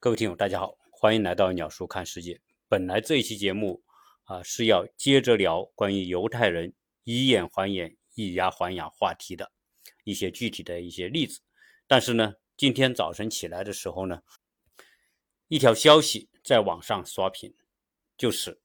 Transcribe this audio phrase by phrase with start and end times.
[0.00, 2.40] 各位听友，大家好，欢迎来到鸟叔看世界。
[2.68, 3.82] 本来这一期节目
[4.22, 6.72] 啊是要接着聊关于犹太人
[7.02, 9.50] 以眼还眼、以牙还牙话题的
[10.04, 11.40] 一些具体的一些例子，
[11.88, 14.22] 但是呢，今天早晨起来的时候呢，
[15.48, 17.52] 一条消息在网上刷屏，
[18.16, 18.60] 就是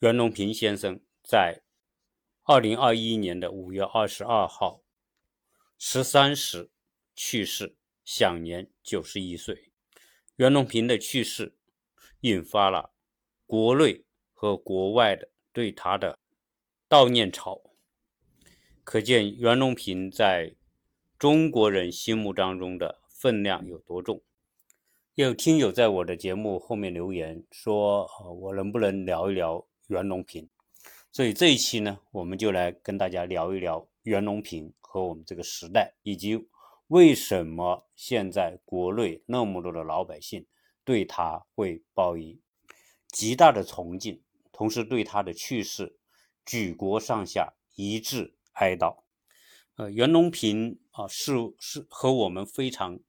[0.00, 1.62] 袁隆平先生在
[2.42, 4.82] 二零二一年的五月二十二号
[5.78, 6.72] 十三时
[7.14, 9.70] 去世，享年九十一岁。
[10.36, 11.54] 袁隆平的去世，
[12.22, 12.90] 引发了
[13.46, 16.18] 国内和国外的对他的
[16.88, 17.62] 悼念潮。
[18.82, 20.56] 可见袁隆平在
[21.16, 24.20] 中国人心目当中的分量有多重。
[25.14, 28.10] 有听友在我的节目后面留言说
[28.40, 30.48] ：“我能不能聊一聊袁隆平？”
[31.12, 36.48] 所以这一期呢，我们就来跟大家聊一聊袁隆平和我们这个时代，以及。
[36.88, 40.46] 为什么现在国内那么多的老百姓
[40.84, 42.42] 对他会抱以
[43.08, 45.98] 极大的崇敬，同时对他的去世
[46.44, 49.02] 举国上下一致哀悼？
[49.76, 53.00] 呃，袁隆平啊，是是和我们非常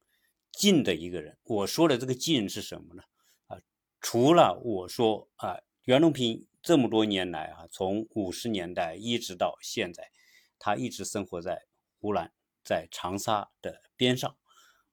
[0.52, 1.38] 近的一个人。
[1.44, 3.04] 我说的这个近是什么呢？
[3.48, 3.60] 啊，
[4.00, 10.10] 除了我说啊，袁隆平这么多年来啊，从五十年代一直到现在，
[10.58, 11.66] 他一直生活在
[12.00, 12.32] 湖南。
[12.66, 14.36] 在长沙的边上，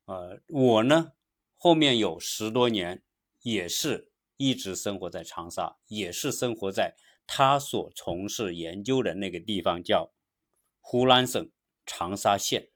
[0.05, 1.12] 呃，我呢
[1.56, 3.03] 后面有十多年
[3.41, 6.95] 也是一直生活在长沙，也是生活在
[7.27, 10.12] 他所从事研究的那个地方，叫
[10.81, 11.50] 湖南省
[11.87, 12.69] 长沙县。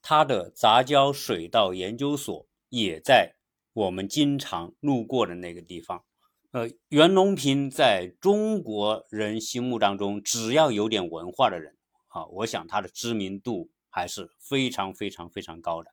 [0.00, 3.34] 他的杂交水稻研究所也在
[3.72, 6.04] 我们经常路过的那个地方。
[6.52, 13.70] 呃，袁隆平在中国人心目当中，只要有点文化的人啊，我想他的知名度。
[13.90, 15.92] 还是非常非常非常高的，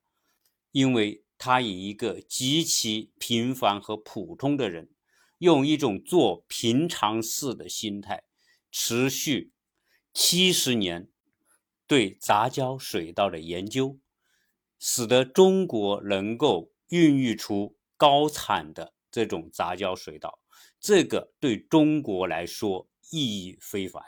[0.72, 4.90] 因为他以一个极其平凡和普通的人，
[5.40, 8.24] 用一种做平常事的心态，
[8.72, 9.54] 持续
[10.14, 11.10] 七十年
[11.88, 13.98] 对杂交水稻的研究，
[14.78, 20.40] 使得中国能够孕育出高产的这种杂交水稻，
[20.80, 24.04] 这个对中国来说意义非凡。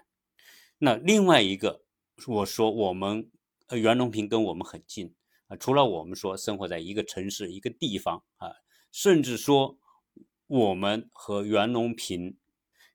[0.77, 1.83] 那另外一个，
[2.27, 3.31] 我说我们。
[3.67, 5.13] 呃，袁隆平跟我们很近
[5.47, 8.49] 啊，除了我们说生活在一个城市、一个地方啊，
[8.93, 9.77] 甚至说
[10.47, 12.37] 我们和袁隆平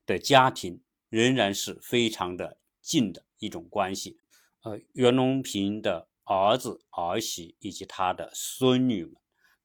[0.06, 4.16] 的家庭仍然是非常的近的一种关系。
[4.62, 9.14] 呃，袁隆平的儿子、儿媳以及他的孙女们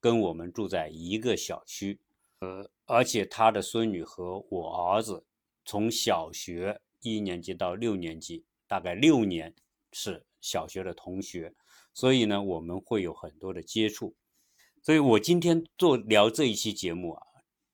[0.00, 1.98] 跟我们住在一个小区，
[2.40, 5.24] 呃，而且他的孙女和我儿子
[5.64, 9.54] 从小学一年级到六年级，大概六年
[9.90, 10.26] 是。
[10.40, 11.54] 小学的同学，
[11.92, 14.14] 所以呢，我们会有很多的接触。
[14.82, 17.22] 所以我今天做聊这一期节目啊，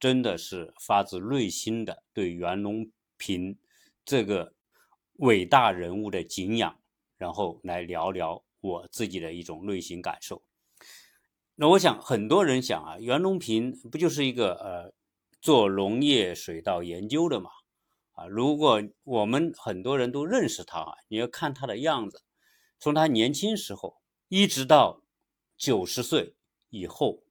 [0.01, 3.59] 真的是发自内心的对袁隆平
[4.05, 4.55] 这个
[5.17, 6.81] 伟大人物的敬仰，
[7.19, 10.43] 然后来聊聊我自己的一种内心感受。
[11.55, 14.93] 那我想很多人想啊，袁隆平不就是一个呃
[15.41, 17.51] 做农业水稻研究的嘛？
[18.13, 22.23] 啊，如果我们很多人都认识他啊，你要看他的样子。
[22.85, 23.97] 从他年轻时候
[24.29, 25.01] 一直到
[25.57, 26.35] 九十岁
[26.69, 27.23] 以后，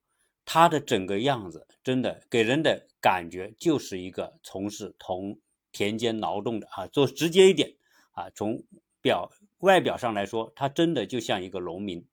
[0.45, 5.39] 他的整个样子真的给人的感觉就是一个从事同
[5.71, 7.71] 田间劳动的啊，做直接一点
[8.13, 8.63] 啊，从
[8.99, 12.03] 表外表上来说，他真的就像一个农民。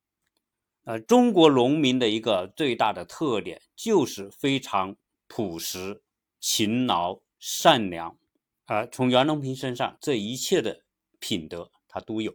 [0.85, 4.95] 呃，中国农民的一个最大的特点就是非常
[5.29, 6.03] 朴实、
[6.41, 8.19] 勤劳、善良。
[8.67, 10.83] 啊，从袁隆平身上，这一切的
[11.19, 12.35] 品德他都有。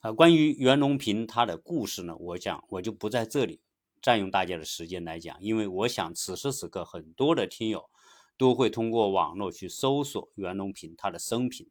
[0.00, 3.60] 啊，关于袁隆平他的故事呢，我讲我就不在这里
[4.00, 7.90] 占用大家的时间来讲，因为我想此时此刻很多的听友
[8.36, 11.68] 都会通过网络去搜索袁隆平他的生平。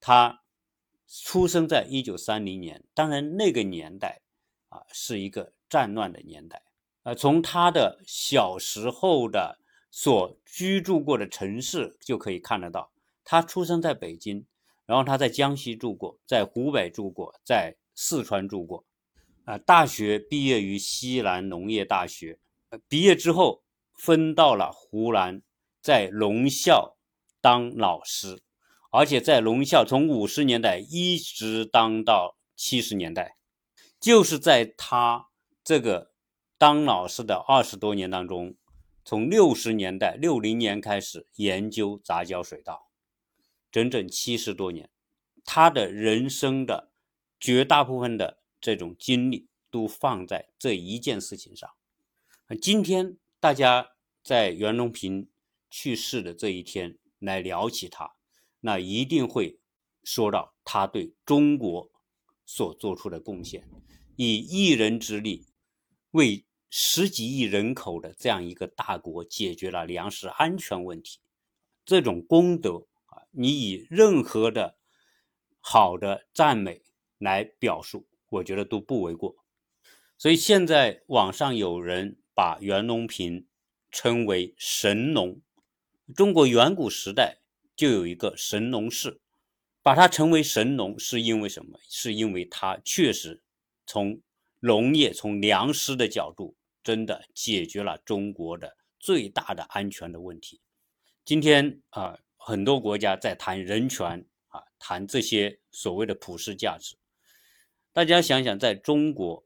[0.00, 0.42] 他
[1.06, 4.20] 出生在一九三零年，当然那个年代
[4.68, 6.62] 啊是一个战乱的年代。
[7.02, 9.58] 呃，从他的小时候的
[9.90, 12.92] 所居住过的城市就可以看得到，
[13.24, 14.46] 他出生在北京。
[14.90, 18.84] 然后他在江西住过，在湖北住过，在四川住过，
[19.44, 22.40] 啊，大学毕业于西南农业大学，
[22.88, 23.62] 毕业之后
[23.96, 25.42] 分到了湖南，
[25.80, 26.96] 在农校
[27.40, 28.42] 当老师，
[28.90, 33.36] 而且在农校从五十年代一直当到七十年代，
[34.00, 35.28] 就是在他
[35.62, 36.10] 这个
[36.58, 38.56] 当老师的二十多年当中，
[39.04, 42.89] 从六十年代六零年开始研究杂交水稻。
[43.70, 44.90] 整整七十多年，
[45.44, 46.90] 他的人生的
[47.38, 51.70] 绝大部分的这种精力都放在这一件事情上。
[52.60, 55.28] 今天大家在袁隆平
[55.70, 58.16] 去世的这一天来聊起他，
[58.60, 59.58] 那一定会
[60.02, 61.90] 说到他对中国
[62.44, 63.68] 所做出的贡献，
[64.16, 65.46] 以一人之力
[66.10, 71.20] 为十几亿人口的这样一个大国解决了粮食安全问题，
[71.84, 72.86] 这种功德，
[73.30, 74.76] 你以任何的
[75.60, 76.82] 好的赞美
[77.18, 79.36] 来表述，我觉得都不为过。
[80.18, 83.46] 所以现在网上有人把袁隆平
[83.90, 85.40] 称为神农，
[86.14, 87.38] 中国远古时代
[87.74, 89.20] 就有一个神农氏，
[89.82, 91.78] 把他称为神农是因为什么？
[91.88, 93.42] 是因为他确实
[93.86, 94.20] 从
[94.60, 100.60] 农业、从粮食的角度，真的解决了中国的最大的安全的问题。
[101.24, 106.96] 今天啊，很多国家在谈人权啊，谈这些所谓的普世价值。
[107.92, 109.44] 大家想想，在中国，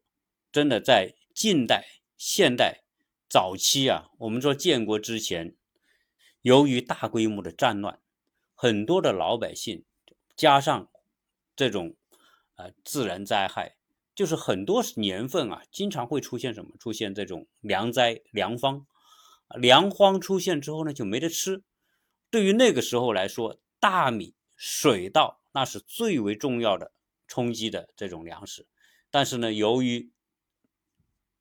[0.53, 1.85] 真的在近代、
[2.17, 2.83] 现代。
[3.29, 5.57] 早期啊，我们说建国之前，
[6.43, 7.99] 由于大规模的战乱，
[8.55, 9.85] 很多的老百姓
[10.37, 10.89] 加上
[11.57, 11.97] 这种
[12.55, 13.77] 呃自然灾害，
[14.15, 16.77] 就是很多年份啊，经常会出现什么？
[16.79, 18.87] 出现这种粮灾、粮荒。
[19.57, 21.65] 粮荒出现之后呢，就没得吃。
[22.35, 26.91] 对于那个时候来说，大米、水稻那是最为重要的
[27.29, 28.67] 充饥的这种粮食。
[29.09, 30.11] 但是呢，由于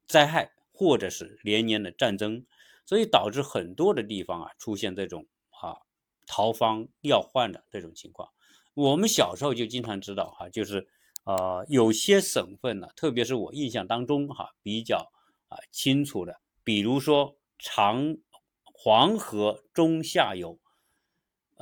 [0.08, 0.52] 灾害。
[0.76, 2.48] 或者是连年的战争，
[2.84, 5.78] 所以导致很多的地方啊出现这种啊
[6.26, 8.28] 逃荒要患的这种情况。
[8.74, 10.88] 我们小时候就经常知道哈，就是
[11.26, 15.12] 呃有些省份呢，特别是我印象当中哈比较
[15.48, 18.18] 啊清楚的，比如说长
[18.64, 20.60] 黄河中下游，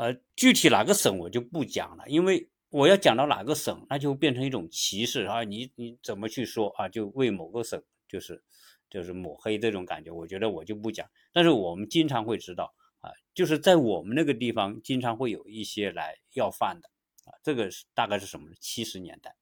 [0.01, 8.44] 呃具体哪个省我就不讲了，因为我要讲到哪个省，那就变成一种歧视啊，你你怎么去说啊，就为某个省就是。
[8.92, 11.09] 就是抹黑这种感觉，我觉得我就不讲。
[11.31, 16.89] 但是我们经常会知道啊，就是在我们那个地方，经常会有一些来要饭的
[17.24, 17.31] 啊。
[17.42, 18.50] 这个是大概是什么？
[18.59, 19.33] 七十年代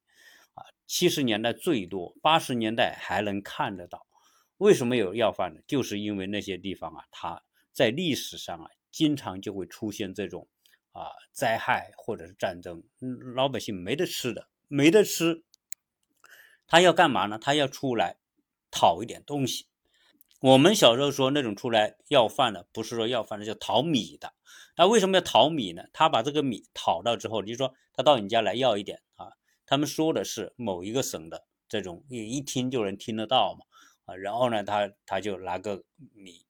[0.53, 4.05] 啊，七十年代最多，八十年代还能看得到。
[4.57, 5.63] 为什么有要饭的？
[5.65, 10.47] 就是因为那些地方啊，它在历史上啊，经常就会出现这种
[10.91, 12.83] 啊灾害或者是战争，
[13.35, 15.43] 老百姓没得吃的，没得吃，
[16.67, 17.37] 他要干嘛呢？
[17.37, 18.17] 他要出来。
[18.71, 19.65] 讨一点东西，
[20.41, 24.35] 我们小时候说那种出来要饭的，不是说要饭的，叫讨米的。
[24.77, 25.85] 那为什么要讨米呢？
[25.91, 29.31] 他把这个米讨到之后，就说他到你家来要一点啊。
[29.65, 33.65] 他们说的是某一个省的这种，你一听就能听得到嘛
[34.05, 34.15] 啊。
[34.15, 35.83] 然后呢，他他就拿个
[36.13, 36.45] 米，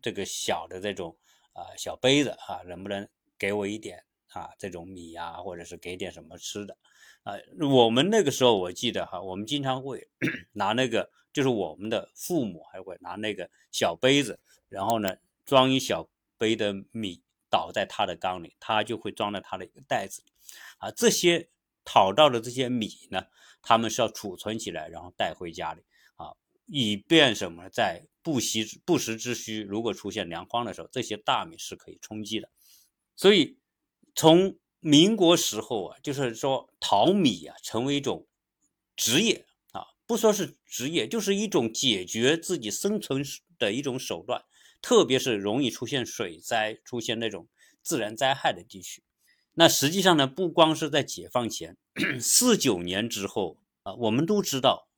[0.00, 1.18] 这个小的这种
[1.54, 3.08] 啊小杯子啊，能不能
[3.38, 6.76] 给我一点啊这种米呀，或者是给点什么吃的
[7.22, 7.32] 啊？
[7.72, 10.06] 我们那个时候我记得哈，我们经常会
[10.52, 11.10] 拿那个。
[11.34, 16.08] 就是我们的父母还会拿那个小杯子，然后呢装一小
[16.38, 20.32] 杯的米倒在他的缸里，他就会装在他的一个袋子里。
[20.78, 21.48] 啊，这些
[21.84, 23.26] 讨到的这些米呢，
[23.62, 25.82] 他们是要储存起来，然后带回家里，
[26.66, 32.48] 以便什么，在不时不时之需，如果出现粮荒的时候，这些大米是可以充饥的。
[33.16, 33.58] 所以
[34.14, 38.26] 从民国时候啊，就是说淘米啊，成为一种
[38.96, 39.86] 职业啊。
[40.06, 43.24] 不说是职业，就是一种解决自己生存
[43.58, 44.44] 的一种手段，
[44.82, 47.48] 特别是容易出现水灾、出现那种
[47.82, 49.02] 自然灾害的地区。
[49.54, 51.76] 那实际上呢，不光是在解放前，
[52.20, 54.88] 四九年之后啊，我们都知道，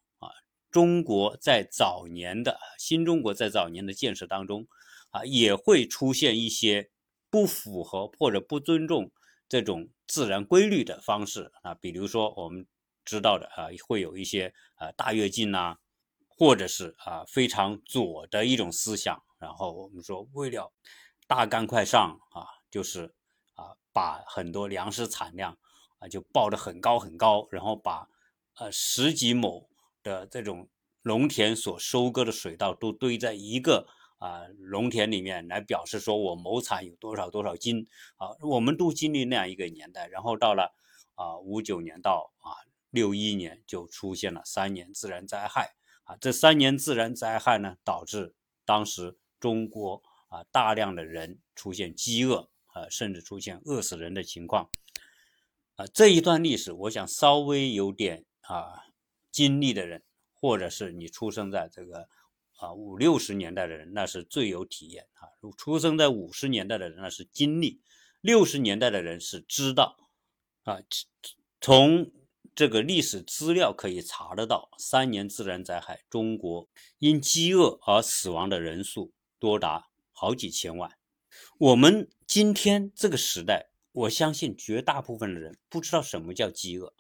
[0.77, 4.69] 中国在早年的新中国在早年的建设当中
[5.09, 6.91] 啊，也会出现一些
[7.31, 9.11] 不符合或者不尊重
[9.49, 12.67] 这种自然规律的方式啊，比如说我们。
[13.09, 15.77] 知道的啊，会有一些啊大跃进呐，
[16.27, 19.23] 或者是啊非常左的一种思想。
[19.39, 20.73] 然后我们说，为了
[21.29, 23.15] 大干快上啊，就是
[23.55, 25.57] 啊把很多粮食产量
[26.01, 28.09] 啊就报得很高很高，然后把
[28.55, 29.71] 呃十几亩
[30.07, 30.69] 的这种
[31.03, 37.87] 农田所收割的水稻都堆在一个啊农田里面，来表示说我亩产有多少多少斤
[38.17, 38.29] 啊。
[38.41, 40.73] 我们都经历那样一个年代，然后到了
[41.17, 42.55] 啊五九年到啊。
[42.91, 48.35] 六一年就出现了三年自然灾害啊，这三年自然灾害呢，导致
[48.65, 54.71] 当时中国啊大量的人出现饥饿啊，甚至出现饿死人的情况
[55.75, 55.85] 啊。
[55.93, 58.86] 这一段历史，我想稍微有点啊
[59.37, 60.03] 经历的人，
[60.33, 62.09] 或者是你出生在这个
[62.57, 65.29] 啊五六十年代的人，那是最有体验啊。
[65.59, 67.83] 出生在五十年代的人，那是经历；
[68.23, 69.99] 六十年代的人是知道
[70.63, 70.79] 啊，
[71.61, 72.11] 从
[72.55, 76.67] 这个历史资料可以查得到，三年自然灾害，中国
[76.99, 80.97] 因饥饿而死亡的人数多达好几千万。
[81.59, 86.95] 我们今天这个时代，我相信绝大部分的人不知道什么叫饥饿，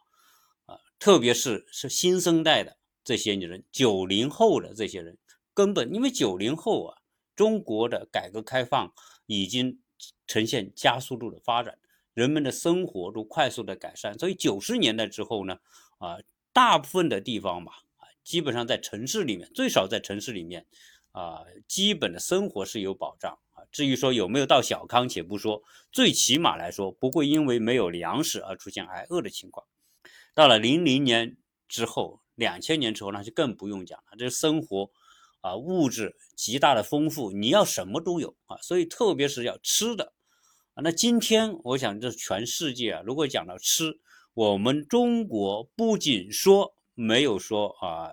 [0.99, 5.19] 特别是是新生代的这些人，九零后的这些人，
[5.55, 6.99] 根本因为九零后啊，
[7.35, 8.93] 中国的改革开放
[9.27, 9.81] 已经
[10.27, 11.79] 呈现加速度的发展。
[12.15, 15.59] 人们的生活都快速的改善，所以九十年代之后呢，
[15.99, 16.17] 啊，
[16.51, 17.83] 大部分的地方吧，
[18.25, 20.65] 基本上在城市里面，最少在城市里面，
[21.13, 23.39] 啊，基本的生活是有保障。
[23.71, 25.63] 至于说有没有到小康，且不说，
[25.93, 29.67] 最起码来说，不会因为没有粮食而出现挨饿的情况。
[30.37, 34.91] 到了零零年之后，两千年之后，那就更不用讲了，这生活
[35.41, 40.13] 啊，物质极大的丰富，你要什么都有啊，所以特别是要吃的。
[40.75, 43.99] 啊，那今天我想，这全世界啊，如果讲到吃，
[44.35, 48.13] 我们中国不仅说没有说啊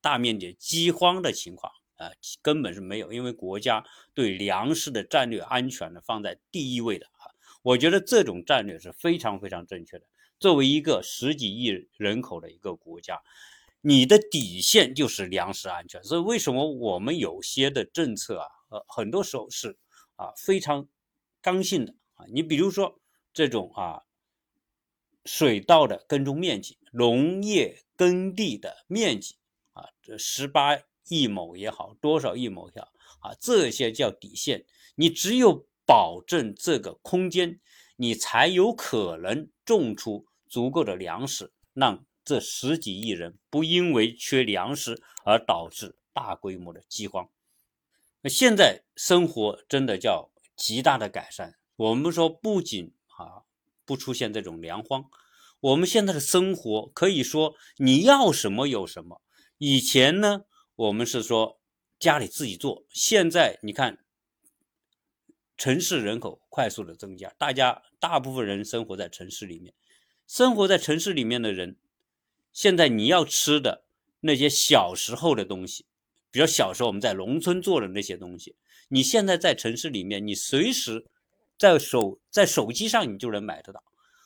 [0.00, 7.28] 大面积饥荒的情况啊，根本是没有，因为国家对粮食的战略安全呢放在第一位的啊。
[7.60, 10.06] 我觉得这种战略是非常非常正确的。
[10.40, 13.20] 作为一个十几亿人口的一个国家，
[13.80, 16.02] 你的底线就是粮食安全。
[16.02, 19.78] 所以为什么我们有些的政策啊，呃，很多时候是
[20.16, 20.88] 啊非常。
[21.42, 23.00] 刚性的啊，你比如说
[23.32, 24.02] 这种啊，
[25.24, 29.36] 水稻的耕种面积、农业耕地的面积
[29.72, 30.78] 啊，这十八
[31.08, 32.88] 亿亩也好，多少亿亩也好
[33.20, 34.66] 啊，这些叫底线。
[34.96, 37.58] 你只有保证这个空间，
[37.96, 47.30] 你才有可能种出足够的粮食，让这十几亿人不因为缺粮食而导致大规模的饥荒。
[48.20, 50.28] 那现在生活真的叫。
[50.60, 51.56] 极大的改善。
[51.74, 53.48] 我们说，不仅啊
[53.86, 55.06] 不出现这种粮荒，
[55.60, 59.22] 我们现在的生活可以说你要什么有什么。
[59.56, 60.44] 以前呢，
[60.76, 61.58] 我们是说
[61.98, 64.04] 家里自己做，现在你看，
[65.56, 69.72] 城市人口快速的增加，大家大部分人生活在城市里面，
[70.32, 71.74] 生活在城市里面的人，
[72.52, 73.82] 现在你要吃的
[74.20, 75.86] 那些小时候的东西，
[76.30, 78.54] 比如小时候我们在农村做的那些东西。
[78.90, 81.04] 你现在在城市里面，你随时
[81.58, 83.82] 在手在手机上你就能买得到，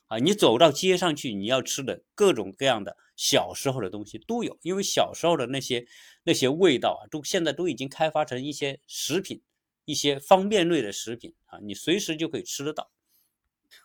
[0.08, 5.87] 啊，你走到街上去，你要吃的各种各样的小时候的东西都有，因为小时候的那些
[6.25, 9.40] 那些味道啊，都现在都已经开发成一些食品，
[9.87, 12.90] 一些方便类的食品啊，你随时就可以吃得到。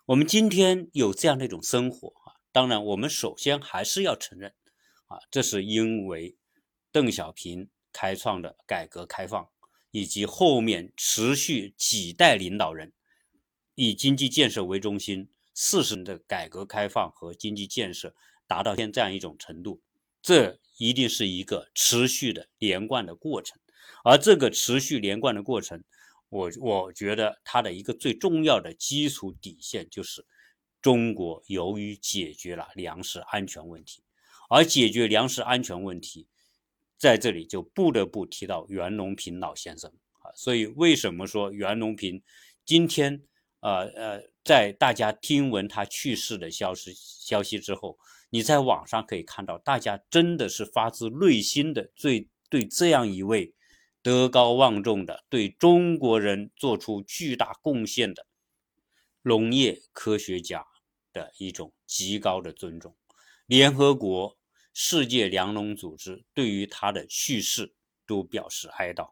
[0.05, 4.53] 我们今天有这样的一种生活啊，当然我们首先还是要承认，
[5.07, 6.35] 啊，这是因为
[6.91, 9.49] 邓小平开创的改革开放。
[9.91, 12.93] 以及后面持续几代领导人
[13.73, 18.13] 以经济建设为中心，四十年的改革开放和经济建设
[18.45, 19.81] 达到现这样一种程度，
[20.21, 23.59] 这一定是一个持续的连贯的过程。
[24.03, 25.83] 而这个持续连贯的过程，
[26.29, 30.25] 我我觉得它的一个最重要的基础底线就是
[30.81, 34.03] 中国由于解决了粮食安全问题，
[34.49, 36.27] 而解决粮食安全问题。
[36.97, 42.21] 在这里就不得不提到袁隆平老先生啊，所以为什么说袁隆平
[42.65, 43.23] 今天
[43.61, 47.97] 呃呃，在大家听闻他去世的消息消息之后，
[48.29, 53.53] 你在网上可以看到，大家真的是发自内心的最对这样一位
[54.01, 58.25] 德高望重的、对中国人做出巨大贡献的
[59.21, 60.65] 农业科学家
[61.13, 62.95] 的一种极高的尊重，
[63.45, 64.37] 联合国。
[64.71, 67.73] 世界粮农组织对于他的去世
[68.05, 69.11] 都表示哀悼。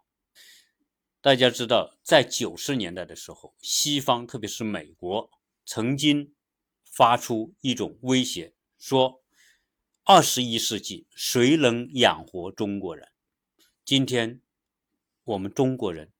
[1.20, 5.30] 大家知道，在九十年代的时候，西方特别是美国
[5.66, 6.34] 曾经
[6.86, 9.22] 发出一种威胁，说
[10.06, 13.10] 二十一世纪谁能养活中国人？
[13.84, 14.40] 今天
[15.28, 16.14] 我们中国人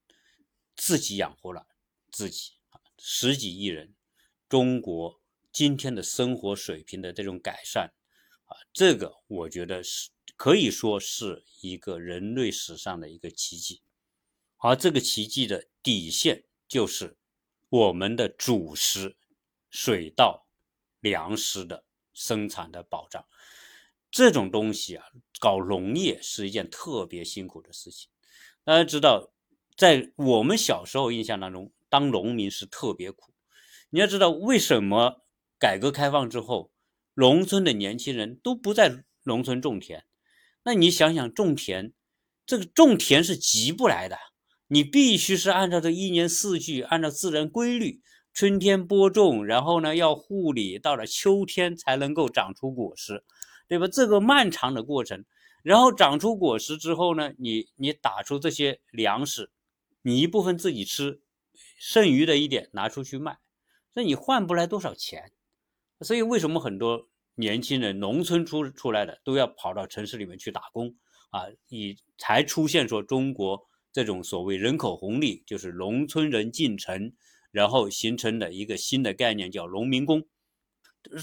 [0.76, 1.66] 自己养活了
[2.12, 2.58] 自己，
[2.98, 3.96] 十几亿人，
[4.50, 7.94] 中国今天的生活水平的这种改善。
[8.48, 13.82] 啊，这个我觉得是可以说是一个人类史上的一个奇迹，
[14.58, 17.16] 而这个奇迹的底线就是
[17.70, 19.16] 我们的主食、
[19.70, 20.46] 水稻、
[21.00, 23.26] 粮食的生产的保障。
[24.12, 25.06] 这种东西啊，
[25.40, 28.10] 搞农业是一件特别辛苦的事情。
[28.68, 29.32] 大家知道，
[29.78, 33.32] 在我们小时候印象当中，当农民是特别苦。
[33.92, 35.22] 你要知道，为什么
[35.58, 36.70] 改革开放之后？
[37.14, 40.04] 农村的年轻人都不在农村种田，
[40.66, 41.94] 那你想想种田，
[42.46, 44.18] 这个种田是急不来的，
[44.68, 48.02] 你必须是按照这一年四季，按照自然规律
[48.34, 53.24] 春天播种，然后呢要护理，到了秋天才能够长出果实，
[53.70, 53.88] 对吧？
[53.88, 55.24] 这个漫长的过程，
[55.68, 59.52] 然后长出果实之后呢，你你打出这些粮食，
[60.02, 61.20] 你一部分自己吃，
[61.78, 63.38] 剩余的一点拿出去卖，
[63.94, 65.34] 那你换不来多少钱。
[66.00, 70.96] 所以为什么很多年轻人农村出出来的都要跑到城市里面去打工
[71.32, 71.48] 啊？
[71.68, 77.12] 以才出现说中国这种所谓人口红利，就是农村人进城。
[77.52, 80.26] 然后形成的一个新的概念叫农民工。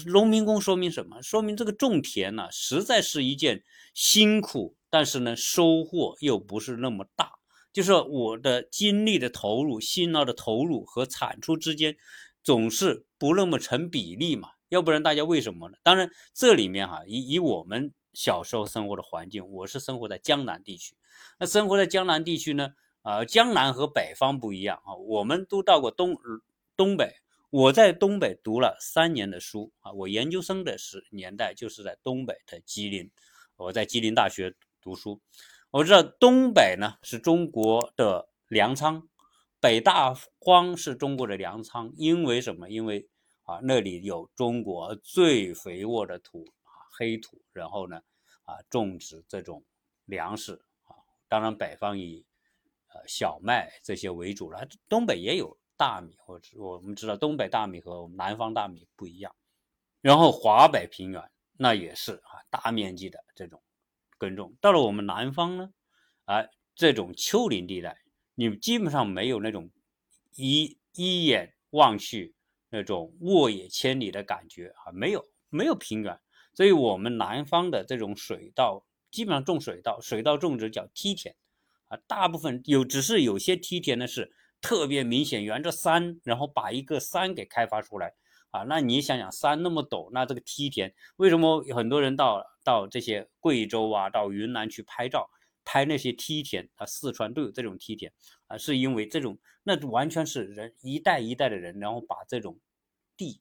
[0.05, 1.21] 农民工说明什么？
[1.21, 3.63] 说明这个种田呢，实在是一件
[3.93, 7.33] 辛苦，但是呢，收获又不是那么大。
[7.73, 11.97] 就是我的精力的投入、辛劳的投入和产出之间，
[12.43, 14.49] 总是不那么成比例嘛。
[14.69, 15.77] 要不然大家为什么呢？
[15.83, 20.95] 当然，这里面哈，以以我们小时候生活的环境，我是生活在江南地区。
[21.37, 22.69] 那生活在江南地区呢？
[23.01, 26.17] 啊，江南和北方不一样啊，我们都到过东
[26.75, 27.17] 东北，
[27.51, 33.09] 我在东北读了三年的书啊，我研究生的时年代就是在东北的吉林，
[33.55, 35.21] 我在吉林大学读书，
[35.71, 39.07] 我知道东北呢是中国的粮仓，
[39.59, 42.69] 北大荒是中国的粮仓，因为什么？
[42.69, 43.07] 因为
[43.43, 48.01] 啊那里有中国最肥沃的土啊黑土，然后呢
[48.43, 49.63] 啊种植这种
[50.05, 50.97] 粮食啊，
[51.29, 52.25] 当然北方以
[52.87, 59.35] 呃小麦这些为主了，东北也有大米，我我们知道东北大米和我们南方大米不一样。
[60.01, 63.61] 然后华北平原那也是啊，大面积的这种
[64.17, 64.55] 耕种。
[64.61, 65.69] 到了我们南方呢，
[66.25, 67.97] 啊，这种丘陵地带，
[68.35, 69.71] 你基本上没有那种
[70.35, 72.35] 一一眼望去
[72.69, 76.19] 那种沃野千里的感觉啊，没有没有平原。
[76.53, 81.35] 所以我们南方的这种水稻基本上种水稻，水稻种植叫梯田。
[81.87, 84.33] 啊，大部分有，只是有些梯田呢是
[84.65, 88.15] 特别明显，沿着山，然后把一个山给开发出来
[88.49, 88.63] 啊。
[88.63, 95.29] 那你想想，山那么陡，那这个梯田为什么很多人到到这些贵州啊，到云南去拍照，
[95.63, 96.85] 拍那些梯田啊？
[96.87, 98.11] 四川都有这种梯田
[98.47, 102.59] 啊，是因为这种那完全是人一代一代的人，然后把这种
[103.15, 103.39] 地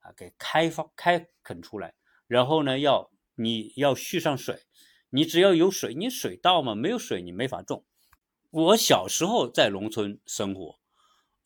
[0.00, 1.92] 啊给开发开垦出来，
[2.26, 4.56] 然后呢要你要蓄上水。
[5.10, 7.84] 你只要有水，你水稻嘛，没有水你没法种。
[8.52, 10.78] 我小时候在农村生活，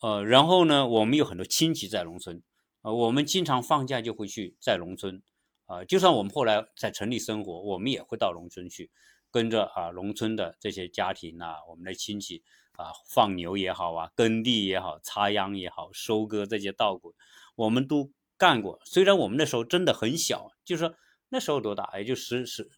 [0.01, 2.42] 呃，然后呢，我们有很多亲戚在农村，
[2.83, 5.23] 呃，我们经常放假就会去在农村，
[5.66, 8.90] 啊，就算我们后来在城里生活，我们也会到农村去，
[9.31, 12.42] 跟着啊农村的这些家庭啊，我们的亲戚
[12.73, 17.14] 啊，放牛也好啊，耕地也好，插秧也好，收割这些稻谷，
[17.55, 18.81] 我们都干过。
[18.85, 20.97] 虽然我们那时候真的很小，就是说
[21.29, 22.69] 那时候多大，也就十十。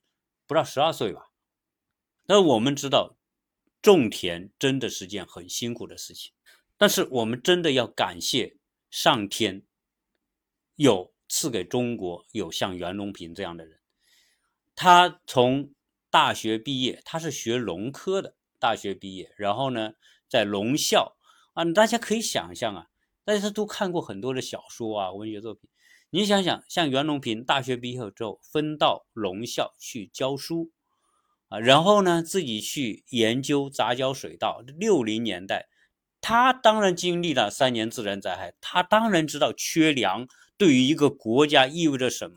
[0.47, 1.31] 不到十二岁吧，
[2.27, 3.18] 那我们知道，
[3.81, 6.33] 种田真的是件很辛苦的事情，
[6.77, 8.57] 但是我们真的要感谢
[8.91, 9.63] 上天，
[10.77, 13.79] 有赐给中国有像袁隆平这样的人，
[14.75, 15.73] 他从
[16.11, 19.93] 大学毕业，他是学农科的，大学毕业，然后呢，
[20.29, 21.17] 在农校。
[21.55, 22.87] 啊，大家可以想象啊，
[23.25, 25.69] 大家都看过很多的小说啊，文学作品。
[26.11, 30.71] 你想想，像袁隆平大学毕业之后，分到农校去教书，
[31.49, 34.63] 啊，然后呢，自己去研究杂交水稻。
[34.79, 35.69] 六零年代，
[36.21, 42.37] 他当然经历了三年自然灾害，他当然知道缺粮对于一个国家意味着什么，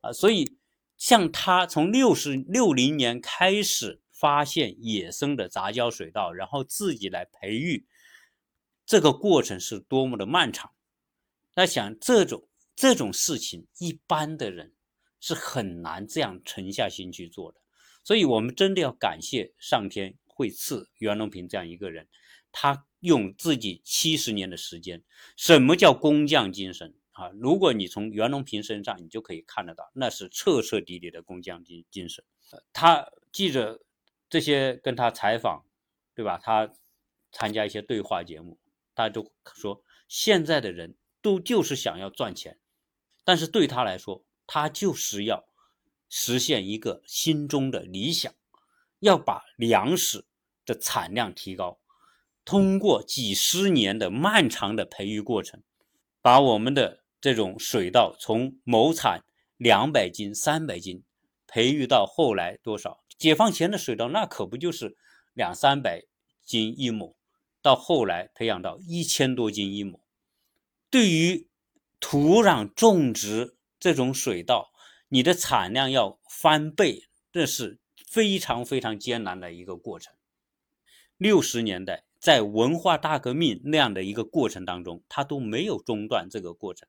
[0.00, 0.56] 啊，所以
[0.96, 7.86] 像他从六十六零年开始发现野生的杂交水稻，然后自己来培育，
[8.84, 10.72] 这个过程是多么的漫长。
[11.54, 12.44] 那想这种。
[12.80, 14.72] 这种事情一般的人
[15.18, 17.58] 是很难这样沉下心去做的，
[18.08, 22.08] 所以我们真的要感谢上天会赐袁隆平这样一个人，
[22.50, 25.04] 他用自己七十年的时间，
[25.36, 27.28] 什么叫工匠精神啊？
[27.34, 32.24] 如果你从袁隆平身上，你就可以看得到，那是彻彻底底的工匠精精神。
[32.72, 33.84] 他记者
[34.30, 35.66] 这些跟他采访，
[36.14, 36.38] 对吧？
[36.42, 36.72] 他
[37.30, 38.58] 参加一些对话节目，
[38.94, 42.58] 他就说现在的人都就是想要赚钱。
[43.22, 45.46] 但是对他来说，他就是要
[46.08, 48.32] 实现一个心中的理想，
[49.00, 50.24] 要把粮食
[50.64, 51.78] 的产量提高，
[52.44, 55.62] 通过几十年的漫长的培育过程，
[56.22, 59.24] 把我们的这种水稻从亩产
[59.56, 61.02] 两百斤、三百斤，
[61.46, 63.02] 培育到后来多少？
[63.16, 64.96] 解放前的水稻那可不就是
[65.34, 66.04] 两三百
[66.44, 67.16] 斤一亩，
[67.60, 70.00] 到后来培养到一千多斤一亩，
[70.90, 71.46] 对于。
[72.00, 74.70] 土壤种植这种水稻，
[75.08, 80.14] 你的产量要翻倍，这是非常非常艰难的一个过程。
[81.16, 86.88] 六十年代在文化大革命那样的一个过程当中，他都没有中断这个过程。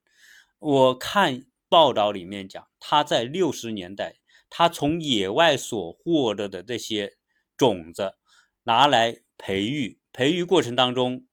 [0.60, 4.18] 我看报道里面讲，他在六十年代，
[4.50, 7.18] 他从野外所获得的这些
[7.56, 8.16] 种子
[8.64, 11.26] 拿来培育，培育过程当中，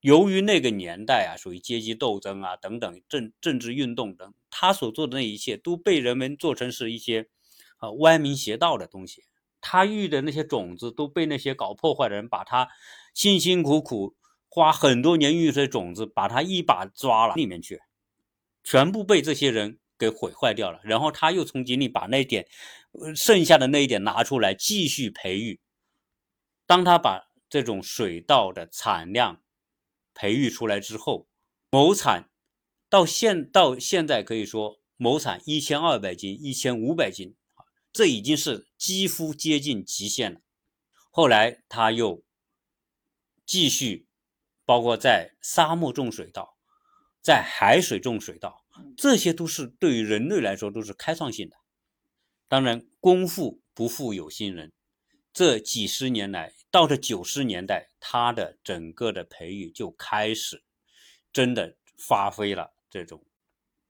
[0.00, 7.28] 由于那个年代啊，属于阶级斗争啊等等政政治运动等，他所做的那一切都被人们做成是一些
[7.78, 9.24] 啊歪门邪道的东西。
[9.60, 12.68] 他育的那些种子都被那些搞破坏的人把他。
[13.12, 14.14] 辛辛苦苦
[14.48, 17.82] 花很多年育出的种子，把他一把抓了里面去，
[18.62, 20.80] 全部被这些人给毁坏掉了。
[20.84, 22.46] 然后他又从井里把那点
[23.16, 25.58] 剩下的那一点拿出来继续培育。
[26.66, 29.42] 当他把这种水稻的产量
[30.14, 31.28] 培育出来之后，
[31.70, 32.30] 亩产
[32.88, 37.34] 到现到现在可以说亩产一千二百斤、一千五百斤
[37.92, 40.40] 这已经是几乎接近极限了。
[41.10, 42.24] 后来他又。
[43.46, 44.06] 继续，
[44.64, 46.56] 包括在沙漠种水稻，
[47.20, 48.64] 在海水种水稻，
[48.96, 51.56] 这些都是对于人类来说都是开创性的。
[52.46, 54.72] 当然，功夫不负有心人，
[55.32, 60.62] 这几十年来，到了九十年代，它的整个的培育就开始
[61.32, 63.24] 真的发挥了这种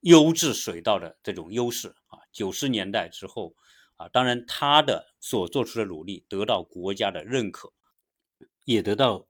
[0.01, 2.21] 优质水稻的这种优势啊。
[2.33, 3.55] 九十年代之后
[3.97, 7.73] 啊，当然他的所做出的努力得到国家的认可，
[8.65, 9.27] 也得到。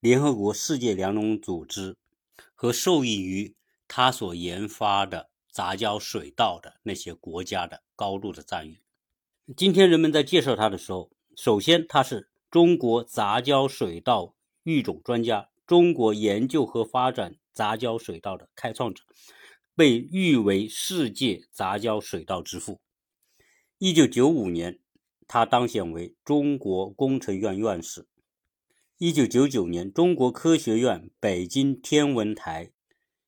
[0.00, 1.96] 联合国世界粮农组织
[2.54, 3.56] 和受益于
[3.88, 8.82] 他所研发的杂交水稻的那些国家的高度的赞誉。
[9.56, 19.02] 今天人们在介绍他的时候，首先他是中国杂交水稻育种专家，中国研究和发展杂交水稻的开创者，
[19.74, 22.80] 被誉为世界杂交水稻之父。
[23.78, 24.78] 一九九五年，
[25.26, 28.06] 他当选为中国工程院院士。
[28.98, 32.70] 一九九九年，中国科学院北京天文台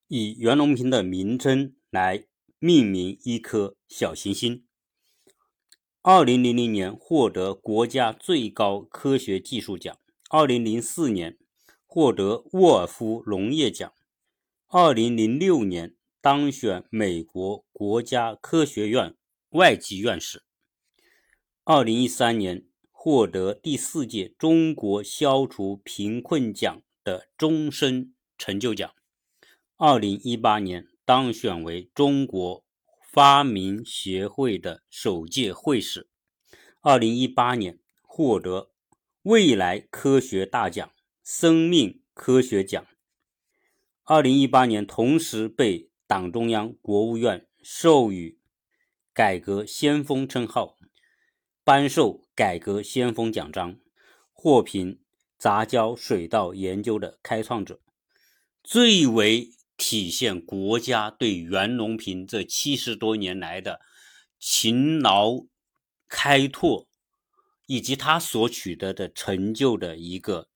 [0.07, 2.27] 以袁隆平的名称来
[2.61, 4.66] 命名一颗小行星。
[6.09, 9.99] 二零零零年获得国家最高科学技术奖，
[10.31, 11.37] 二零零四年
[11.85, 13.93] 获得沃尔夫农业奖，
[14.69, 19.17] 二零零六年当选美国国家科学院
[19.49, 20.45] 外籍院士，
[21.65, 22.65] 二零一三年。
[22.93, 28.93] 获得第四届中国消除贫困奖的终身成就奖。
[29.77, 32.65] 二零一八年当选为中国
[33.17, 36.11] 发明协会的首届会士。
[36.83, 38.71] 二零一八年获得
[39.23, 40.93] 未来科学大奖、
[41.25, 42.87] 生命科学奖。
[44.05, 48.39] 二零一八年同时被党中央、国务院授予
[49.15, 50.77] 改革先锋称号。
[51.65, 53.79] 颁授改革先锋奖章，
[54.35, 55.01] 获评
[55.39, 57.81] 杂交水稻研究的开创者，
[58.63, 63.81] 最为体现国家对袁隆平这七十多年来的
[64.39, 65.47] 勤劳
[66.09, 66.87] 开拓，
[67.67, 70.49] 以及他所取得的成就的一个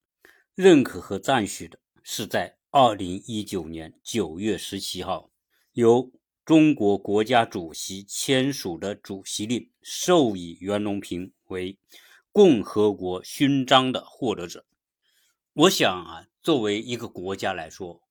[0.54, 5.30] 认可和赞许的，是在二零一九年九月十七号
[5.72, 6.10] 由。
[6.42, 11.78] 中国国家主席签署的主席令，授予袁隆平为
[12.32, 14.66] 共和国勋章的获得者。
[15.52, 18.02] 我想啊，作为一个国家来说，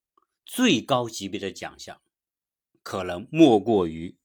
[0.52, 2.02] 最高级别的奖项，
[2.82, 4.18] 可能莫过于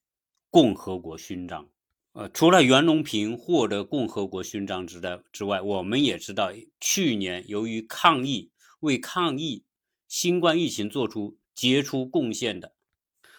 [0.48, 1.68] 共和国勋章。
[2.12, 9.64] 呃，除了袁隆平获得共和国勋章之的之外，我们也知道，去年由于抗疫为抗疫
[10.08, 12.72] 新冠疫情做出杰出贡献的。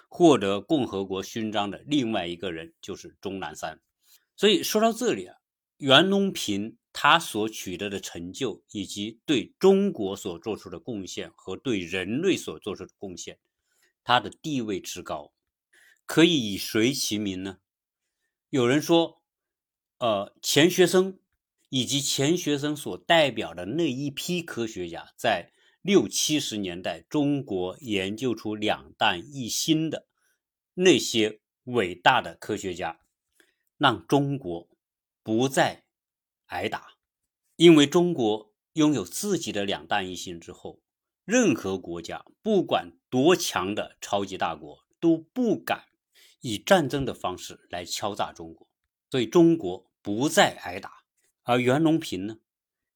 [0.08, 3.82] 获得共和国勋章的另外一个人就是钟南山，
[4.36, 5.38] 所以说到这里啊，
[5.78, 13.38] 袁隆平他所取得的成就，以及对中国所做出的贡献和对人类所做出的贡献，
[14.02, 15.34] 他的地位之高，
[16.06, 17.58] 可以以谁齐名呢？
[18.50, 19.22] 有人说，
[19.98, 21.20] 呃，钱学森
[21.68, 25.52] 以及钱学森所代表的那一批科学家在。
[25.82, 30.08] 六七十年代，中国研究出两弹一星的
[30.74, 33.02] 那些伟大的科学家，
[33.78, 34.68] 让中国
[35.22, 35.85] 不再
[36.56, 36.96] 挨打。
[37.58, 40.82] 因为中国拥有自己的两弹一星之后，
[41.26, 45.86] 任何国家，不管多强的超级大国，都不敢
[46.42, 48.68] 以战争的方式来敲诈中国。
[49.12, 51.04] 所以，中国不再挨打。
[51.44, 52.40] 而袁隆平呢，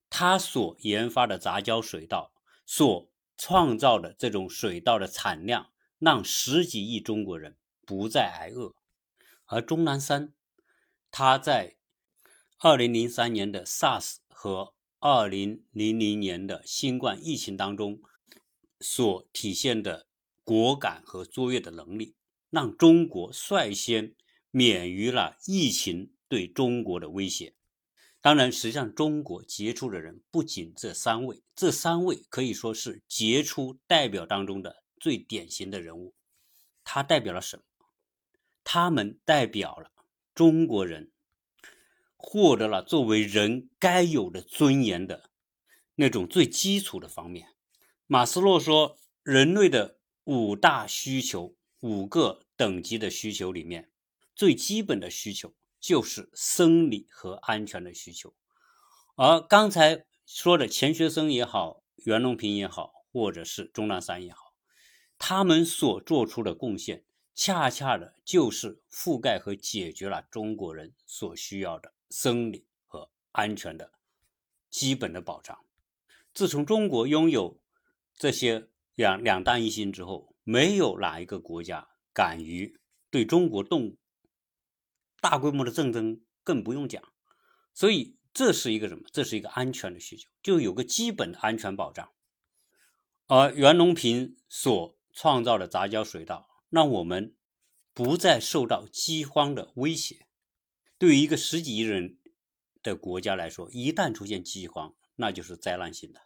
[0.10, 2.32] 他所研发的杂交水稻。
[2.66, 8.76] 所创造的这种水稻的产量，让十几亿中国人不再挨饿。
[9.46, 10.34] 而钟南山，
[11.10, 11.78] 他在
[12.62, 18.02] 二零零三年的 SARS 和二零零零年的新冠疫情当中
[18.82, 20.08] 所体现的
[20.44, 22.18] 果敢和卓越的能力，
[22.50, 24.14] 让中国率先
[24.52, 27.56] 免于了疫情对中国的威胁。
[28.20, 36.14] 当然，实际上中国杰出的人不仅这三位，这三位可以说是杰出代表当中的最典型的人物。
[36.84, 37.64] 他代表了什么？
[38.66, 39.92] 他们代表了
[40.36, 41.10] 中国人
[42.22, 45.32] 获得了作为人该有的尊严的
[45.96, 47.48] 那种最基础的方面。
[48.06, 53.90] 马斯洛说，人类的五大需求，五个等级的需求里面，
[54.36, 55.56] 最基本的需求。
[55.82, 58.34] 就是生理和安全的需求，
[59.16, 64.54] 而刚才说的钱学森也好，袁隆平也好，或者是钟南山也好，
[65.18, 73.92] 他们所做出的贡献，恰恰的就是覆盖和解决了中国人所需要的生理和安全的
[74.70, 75.58] 基本的保障。
[76.34, 77.60] 自从中国拥有
[78.16, 83.96] 这些两两弹一星之后，没有哪一个国家敢于对中国动。
[85.22, 87.04] 大规模的战争更不用讲，
[87.74, 89.04] 所以这是一个什么？
[89.12, 92.10] 这是一个安全的需求，就有个基本的安全保障。
[93.28, 97.36] 而袁隆平所创造的杂交水稻，让我们
[97.94, 100.26] 不再受到饥荒的威胁。
[101.00, 102.18] 对于一个十几亿人
[102.84, 106.22] 的国家来说，一旦出现饥荒，那就是灾难性的。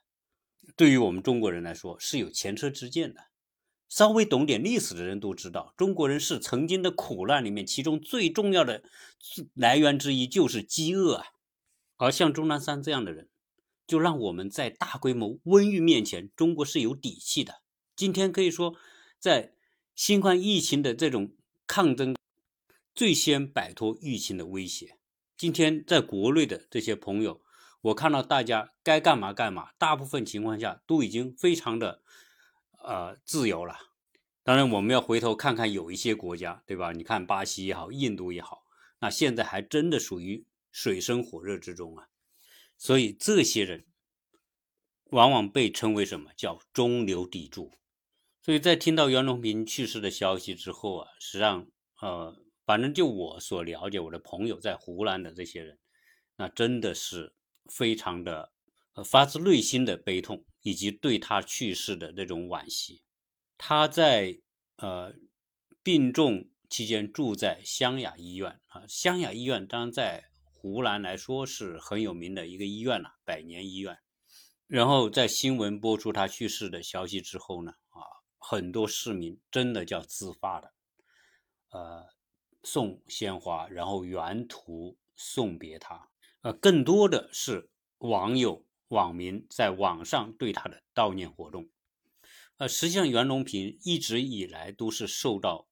[0.75, 3.27] 对于我们中国人来说，是有前车之鉴的。
[3.88, 8.83] 稍微懂点历史的人都知道，中国人是曾经的苦难里面，其中最重要的
[9.53, 11.27] 来源之一就是饥饿啊。
[11.97, 13.29] 而像钟南山这样的人，
[13.86, 17.62] 就让我们在大规模瘟疫面前，中国是有底气的。
[17.95, 18.75] 今天可以说，
[19.19, 19.53] 在
[19.93, 21.31] 新冠疫情的这种
[21.67, 22.15] 抗争，
[22.95, 24.97] 最先摆脱疫情的威胁。
[25.38, 27.41] 今天在国内的这些朋友，
[27.82, 32.01] 我看到大家该干嘛干嘛，大部分情况下都已经非常的。
[32.86, 33.77] 呃，自由了。
[34.43, 36.91] 当然，我们要回头看看有一些国家，对吧？
[36.91, 38.63] 你看巴西也好，印度也好，
[38.99, 42.10] 那现在还真的属于水深火热之中啊。
[42.77, 43.86] 所以这些人
[45.12, 47.71] 往往被称为什么叫中流砥柱。
[48.41, 51.65] 所以在听到袁隆平去世的消息之后啊，实际上，
[52.01, 55.80] 呃，反正就我所了解，我的朋友在湖南的这些人，
[56.38, 57.36] 那真的是
[57.67, 58.52] 非常的
[59.06, 60.45] 发自内心的悲痛。
[60.65, 63.04] 以及对他去世的那种惋惜，
[63.58, 64.39] 他在
[64.78, 65.13] 呃
[65.84, 73.99] 病重期间住在湘雅医院啊，湘雅医院当然在湖南来说是很有名的一个医院了，百年医院。
[74.67, 77.99] 然后在新闻播出他去世的消息之后呢，啊，
[78.38, 80.73] 很多市民真的叫自发的，
[81.71, 82.06] 呃，
[82.63, 86.10] 送鲜花，然后原图送别他，
[86.41, 88.65] 呃，更多的是网友。
[88.89, 91.67] 网民在网上对他的悼念活动，
[92.58, 95.67] 呃，实际上袁隆平一直以来都是受到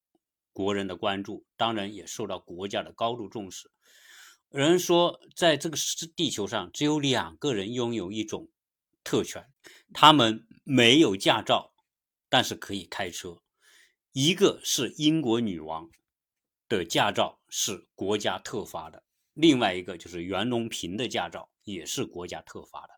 [0.51, 3.69] 国人的关注，当然也受到国家的高度重视。
[4.49, 5.77] 有人说，在这个
[6.15, 8.49] 地球上只有两个人拥有一种
[9.04, 9.45] 特权，
[9.93, 11.75] 他们没有驾照，
[12.27, 13.43] 但是可以开车。
[14.13, 15.91] 一个是英国女王
[16.77, 19.03] 的驾照是国家特发的，
[19.34, 22.93] 另外一个就是袁隆平的驾照也是国家特发的。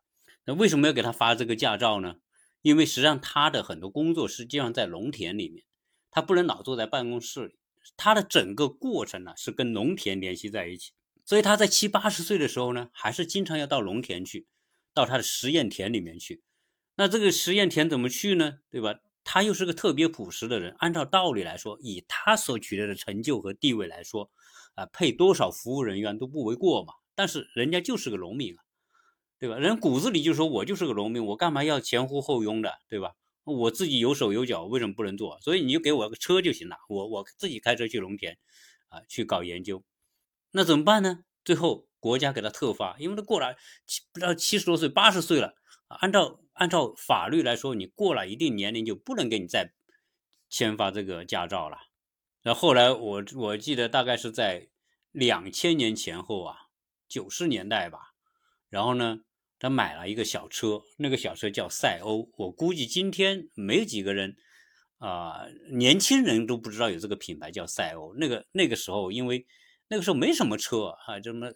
[0.46, 2.16] 那为什么要给他发这个驾照呢？
[2.62, 5.66] 因为实际上他的很多工作实际上在农田里面，
[6.10, 7.56] 他不能老坐在办公室里，
[7.98, 10.92] 他的整个过程呢是跟农田联系在一起，
[11.26, 14.48] 所以他在七八十岁的时候呢，还是经常要到农田去，
[14.94, 16.44] 到他的实验田里面去。
[16.96, 18.60] 那这个实验田怎么去呢？
[18.70, 19.00] 对吧？
[19.24, 24.30] 他又是个特别朴实的人，按照道理来说，以他所取得的成就和地位来说，
[24.76, 26.94] 啊，配多少服务人员都不为过嘛。
[27.16, 28.64] 但是人家就是个农民啊。
[29.40, 29.58] 对吧？
[29.58, 33.12] 人骨子里就说，我就是个农民，我干嘛要前呼后拥的，对吧？
[33.44, 35.38] 我自己有手有脚，为什么不能做？
[35.42, 38.38] 所以你就给我个车就行了，我我自己开车去农田，
[38.88, 39.84] 啊，去搞研究。
[40.52, 41.26] 那怎么办呢？
[41.44, 45.56] 最后国家给他特发，因为他过了七不到七十多岁，八十岁了，
[45.90, 49.74] 按照按照法律来说，你过了一定年龄就不能给你再
[50.50, 51.78] 签发这个驾照了。
[52.44, 54.70] 那后来我我记得大概是在
[55.12, 56.58] 两千年前后啊，
[57.08, 58.14] 九十年代吧，
[58.70, 59.20] 然后呢？
[59.60, 62.30] 他买了一个小车，那个小车叫赛欧。
[62.36, 64.36] 我估计今天没几个人，
[64.98, 68.14] 啊，年轻人都不知道有这个品牌叫赛欧。
[68.16, 69.48] 那个那个时候，因为
[69.88, 71.50] 那个时候没什么车啊，什么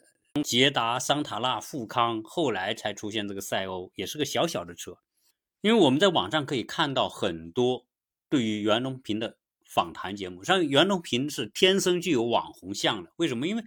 [0.43, 4.97] 捷达、桑塔纳、富康，后来才出现这个赛欧，也是个小小的车。
[5.62, 7.86] 因为我们在网上可以看到很多
[8.30, 13.12] 对于袁隆平的访谈节目，像袁隆平是天生具有网红相的。
[13.17, 13.47] 为什么？
[13.47, 13.63] 因为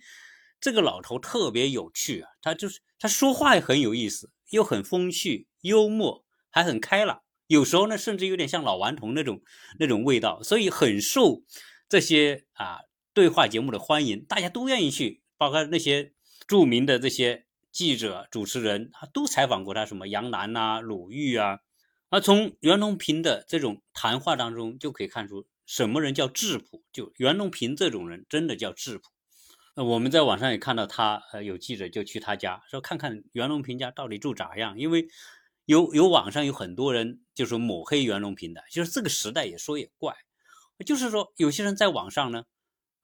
[0.61, 7.23] 这个老头特别有趣啊，他就是他说话也很有意思，又很风趣幽默，还很开朗。
[7.49, 9.43] 有时候呢，甚至有点像老顽童那种
[9.79, 11.43] 那种味道，所以很受
[11.89, 12.79] 这些啊
[13.13, 16.13] 对话节目的欢迎，大家都愿意去，包括那些
[16.51, 21.61] 著名的这些记者、主持人啊，都采访过他，什么杨澜呐、鲁豫啊。
[22.09, 29.05] 而从袁隆平的这种谈话当中，就可以看出什么人叫质朴，就袁隆平这种人真的叫质朴。
[29.77, 35.07] 呃，我们在网上也看到他，呃，有记者就去他家说看看袁隆平家到底住咋样，因为。
[35.67, 40.17] 有有网上有很多人就是抹黑袁隆平的，就是这个时代也说也怪，
[40.85, 42.43] 就是说有些人在网上呢，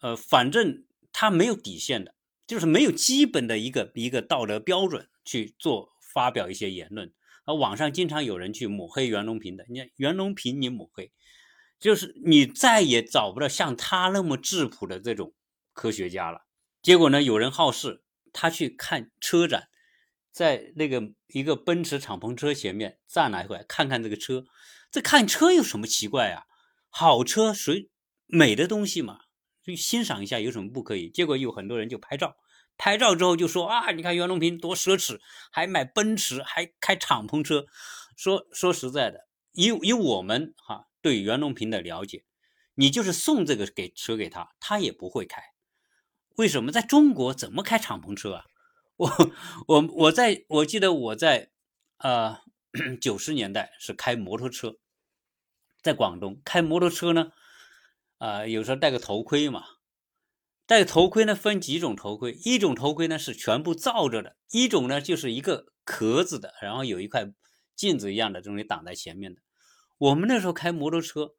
[0.00, 2.15] 呃，反正他没有底线的，
[2.46, 7.12] 就是没有基本的一个一个道德标准去做发表一些言论，
[7.44, 11.12] 而网上经常有人去抹黑袁隆平的，你看袁隆平你抹黑，
[11.78, 15.34] 就是你再也找不到像他那么质朴的这种
[15.72, 16.46] 科学家了。
[16.82, 19.68] 结果呢，有人好事，他去看车展。
[20.30, 24.44] 在那个一个奔驰敞篷车前面站了一会，看看这个车，
[24.90, 26.44] 这看车有什么奇怪呀？
[26.90, 27.88] 好车谁
[28.26, 29.20] 美的东西嘛，
[29.66, 31.10] 去欣赏一下有什么不可以？
[31.10, 32.36] 结果有很多人就拍照，
[32.78, 35.18] 拍照之后就说啊，你看袁隆平多奢侈，
[35.50, 37.66] 还买奔驰，还开敞篷车。
[38.14, 42.24] 说说实在的，以以我们哈对袁隆平的了解，
[42.76, 45.42] 你就是送这个给车给他，他也不会开。
[46.36, 48.44] 为什么在中国怎么开敞篷车啊？
[48.96, 49.10] 我
[49.66, 51.50] 我我在我记得我在
[51.98, 52.38] 呃
[53.00, 54.76] 九十年代是开摩托车，
[55.82, 57.32] 在广东开摩托车呢，
[58.18, 59.64] 啊有时候戴个头盔嘛，
[60.66, 67.32] 戴头盔呢分几种头盔，一种头盔呢是全部罩着的，一种呢就是一个壳子的，然后有一块
[67.74, 69.40] 镜子一样的东西挡在前面的。
[69.98, 71.34] 我们那时候开摩托车，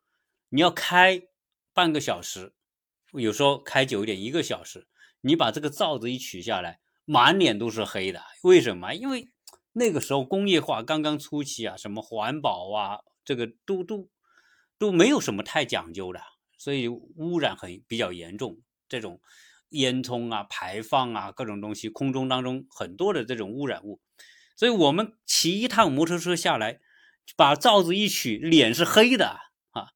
[0.49, 1.23] 你要开
[1.73, 2.53] 半个小时，
[3.13, 4.87] 有时候开久一点一个小时，
[5.21, 6.79] 你把这个罩子一取下来。
[7.09, 8.93] 满脸都是黑的，为什么？
[8.93, 9.29] 因为
[9.71, 14.09] 那个时候工业化刚刚初期啊，什么环保啊，这个都都
[14.77, 16.19] 都没有什么太讲究的，
[16.57, 18.59] 所以污染很比较严重。
[18.89, 19.21] 这种
[19.69, 23.99] 烟囱啊、排放啊，各种东西，空中当中很多的这种污染物，
[24.55, 26.79] 所以我们骑一趟摩托车下来，
[27.35, 29.39] 把罩子一取，脸是黑的
[29.71, 29.91] 啊。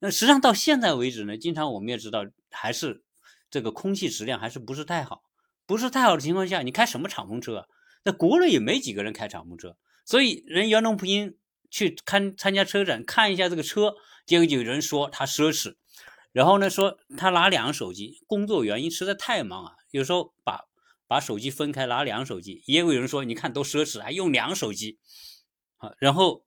[0.00, 3.02] 那实际上到现在为止呢，经常我们也知道，还是
[3.50, 5.22] 这个空气质量还是不是太好。
[5.66, 7.68] 不是太好的情况下，你开什么敞篷车？
[8.04, 11.36] 那国内也没几个人开敞篷车，所以人袁隆平
[11.70, 15.76] 去看参加车展，看一下这个车，结果有人说他奢侈，
[16.38, 20.66] 然后呢说他拿两手机，工作原因实在太忙啊，有时候把
[21.08, 25.00] 把手机分开拿两手机，也有人说你看多奢侈，还用两手机
[25.78, 26.44] 啊，然后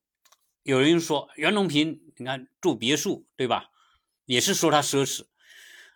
[0.64, 3.66] 有人说袁隆平你看住别墅对吧，
[4.24, 5.26] 也是说他奢侈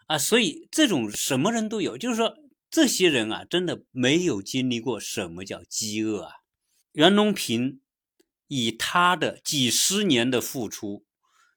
[0.07, 2.35] 啊，所以这种什么人都有，就是说。
[2.67, 6.33] 这些人啊，真的没有经历过什么叫饥饿啊！
[6.91, 7.79] 袁隆平
[8.47, 11.05] 以他的几十年的付出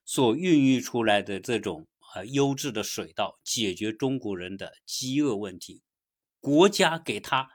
[0.04, 5.82] 所孕育出来的这种啊优质的水稻，解决中国人的饥饿问题，
[6.40, 7.50] 国家给他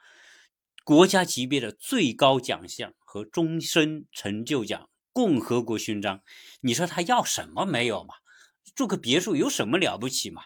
[0.84, 6.24] 国家级别的最高奖项和终身成就奖——共和国勋章，
[6.62, 8.16] 你说他要什么没有嘛？
[8.76, 10.44] 住个别墅有什么了不起嘛？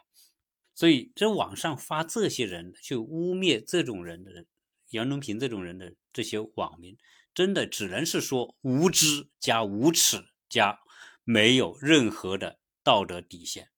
[0.75, 4.45] 所以，这网上发这些人去污蔑这种人的人，
[4.89, 6.97] 杨隆平这种人的这些网民，
[7.33, 10.79] 真的只能是说无知加无耻加
[11.23, 13.69] 没有任何的道德底线。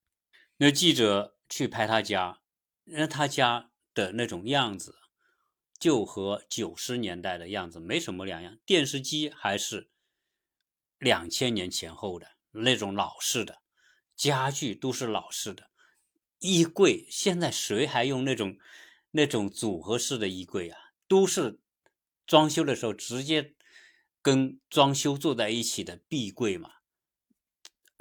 [0.62, 2.42] 那记者去拍他家，
[2.84, 5.00] 那他家的那种样子，
[5.80, 8.60] 就和九十年代的样子没什么两样。
[8.66, 9.90] 电视机还是
[10.98, 13.62] 两千年前后的那种老式的，
[14.18, 15.70] 家具都是老式的。
[16.40, 18.58] 衣柜现在谁还用那种
[19.12, 20.78] 那种组合式的衣柜啊？
[21.08, 21.62] 都是
[22.28, 23.56] 装修的时候直接
[24.22, 26.74] 跟装修坐在一起的壁柜嘛，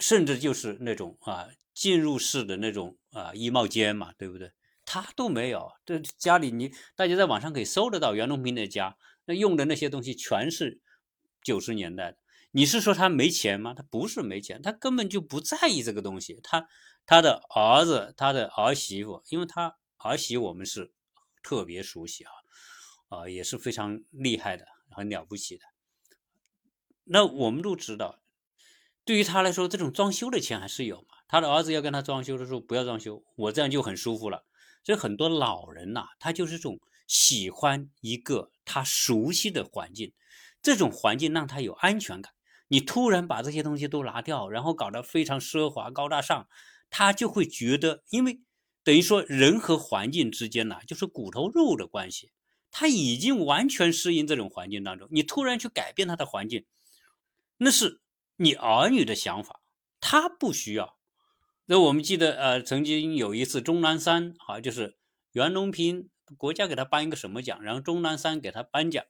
[0.00, 4.50] 甚至就是那种啊进入式的那种啊衣帽间嘛，对不对？
[4.84, 5.70] 他都没有。
[5.84, 10.80] 这家里你大家在网上可以搜得到袁隆平的家，那用的那些东西全是
[11.42, 12.18] 九十年代的。
[12.50, 13.74] 你是说他没钱吗？
[13.74, 16.68] 他不是没钱，他根本就不在意这个东西，他。
[17.10, 20.92] 他的儿子，他的儿媳妇，因为他儿媳我们是
[21.42, 22.30] 特别熟悉啊，
[23.08, 25.64] 啊也是非常厉害的，很了不起的。
[27.04, 28.20] 那我们都知道，
[29.06, 31.17] 对于他来说，这种装修的钱还是有嘛。
[31.28, 34.44] 他的儿子要跟他装修的时候，不要装修，我这样就很舒服了。
[34.82, 40.12] 所以很多老人呐，他就是这种喜欢一个他熟悉的环境，
[40.62, 42.32] 这种环境让他有安全感。
[42.68, 46.48] 你突然把这些东西都拿掉，然后搞得非常奢华高大上。
[46.90, 48.40] 他就会觉得，因为
[48.82, 52.32] 等于说人和环境之间呢，就是骨头肉的关系。
[52.70, 56.66] 他已经完全适应这种环境当中，你突然去改变他的环境，
[57.58, 58.00] 那是
[58.36, 59.60] 你儿女的想法，
[60.00, 60.97] 他不需要。
[61.70, 64.96] 那我们记得，呃，曾经有一次钟南山啊，就是
[65.32, 66.08] 袁隆平
[66.38, 69.04] 国家给他颁一个什么奖，然后钟南山给他颁奖，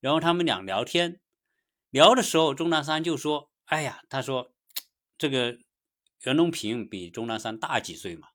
[0.00, 1.20] 然后他们俩聊天，
[1.90, 4.52] 聊的时候，钟南山就说：“哎呀，他说
[5.16, 5.56] 这个
[6.24, 8.26] 袁隆平比钟南山大几岁嘛。”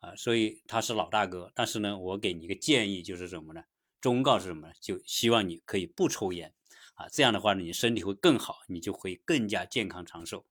[0.00, 3.62] 啊，所以他是老大哥，但是呢，我给你一个建议，就是什么呢？
[4.00, 4.72] 忠告是什么呢？
[4.80, 6.54] 就希望你可以不抽烟，
[6.94, 10.46] 啊，这样的话呢，你身体会更好，你就会更加健康长寿。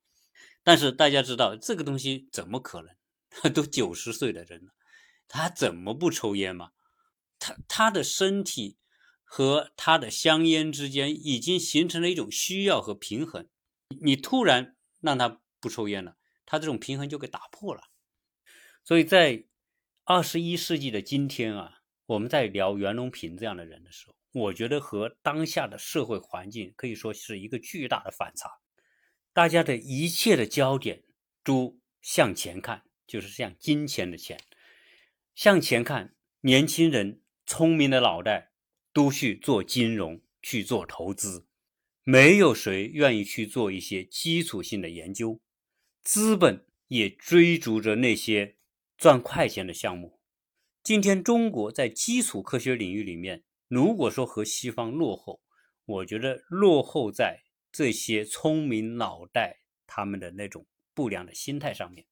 [0.63, 2.95] 但是大家知道这个东西怎么可能？
[3.53, 4.73] 都九十岁的人了，
[5.27, 6.71] 他怎么不抽烟嘛？
[7.39, 8.77] 他他的身体
[9.23, 13.47] 和他的香烟之间已经形成了一种需要和平衡，
[14.01, 17.83] 你突然让他不抽烟了，他这种平衡就给打破了。
[18.83, 19.45] 所以在
[20.03, 28.49] 二十一世纪的今天啊，我们在聊袁隆平这样的人的时候，我觉得和当下的社会环境可以说是一个巨大的反差。
[29.33, 31.03] 大家的一切的焦点
[31.43, 34.39] 都向前看，就是向金钱的钱
[35.35, 36.15] 向前看。
[36.41, 38.51] 年轻人聪明的脑袋
[38.91, 41.45] 都去做金融，去做投资，
[42.03, 45.39] 没有谁愿意去做一些基础性的研究。
[46.01, 48.57] 资本也追逐着那些。
[48.97, 50.19] 赚快钱的项目，
[50.83, 55.41] 今天中国在基础科学领域里面，如果说和西方落后，
[55.85, 57.41] 我觉得落后在
[57.71, 62.05] 这些聪明脑袋他们的那种不良的心态上面。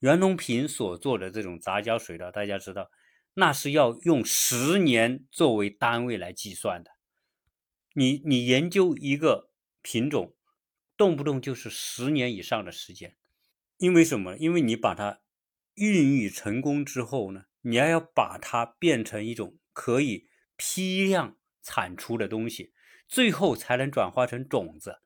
[0.00, 2.90] 袁隆平所做的这种杂交水稻，大家知道，
[3.34, 6.90] 那是要用十年作为单位来计算的。
[7.94, 9.50] 你你研究一个
[9.82, 10.34] 品种，
[10.96, 13.16] 动不动就是十年以上的时间，
[13.78, 14.36] 因为什么？
[14.36, 15.20] 因为你把它。
[15.74, 22.74] 孕育成功之后呢，你还要把它变成一种可以批量产出的东西，
[23.10, 25.00] 最后才能转化成种子。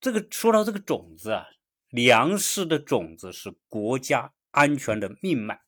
[0.00, 1.46] 这个说到这个种子啊，
[1.88, 5.60] 粮食的种子是国家安全的命脉。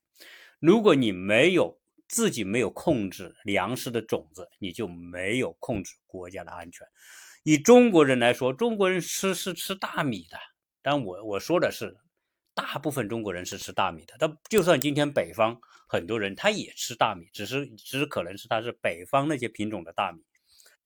[0.58, 6.86] 如果你没有自己没有控制粮食的种子，你就没有控制国家的安全。
[7.44, 10.36] 以中国人来说，中国人吃是吃大米的，
[10.82, 11.96] 但我我说的是。
[12.52, 20.20] 大部分中国人是吃大米的，他就算今天北方很多人他也吃大米，只是只是可能是他是北方那些品种的大米。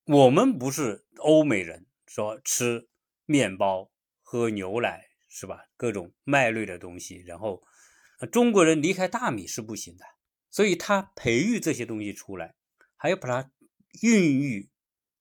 [0.06, 2.88] 我们不是欧美人，说吃
[3.24, 3.90] 面包、
[4.22, 5.66] 喝牛奶是吧？
[5.76, 7.62] 各种麦类的东西，然后
[8.30, 10.04] 中国人离开大米是不行的，
[10.50, 12.54] 所以他培育这些东西出来，
[12.96, 13.50] 还要把它
[14.02, 14.70] 孕育、